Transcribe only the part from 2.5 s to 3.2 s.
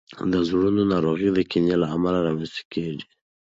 کیږي.